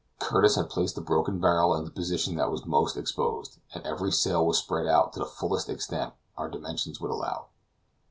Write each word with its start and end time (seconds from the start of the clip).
Curtis 0.17 0.55
had 0.55 0.71
placed 0.71 0.95
the 0.95 1.01
broken 1.01 1.39
barrel 1.39 1.75
in 1.75 1.85
the 1.85 1.91
position 1.91 2.33
that 2.35 2.49
was 2.49 2.65
most 2.65 2.97
exposed, 2.97 3.59
and 3.75 3.83
every 3.85 4.11
sail 4.11 4.43
was 4.43 4.57
spread 4.57 4.87
out 4.87 5.13
to 5.13 5.19
the 5.19 5.25
fullest 5.27 5.69
extent 5.69 6.15
our 6.35 6.49
dimensions 6.49 6.99
would 6.99 7.11
allow. 7.11 7.49